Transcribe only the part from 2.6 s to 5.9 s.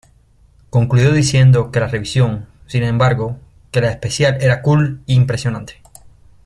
sin embargo, que la especial era "cool" y "impresionante".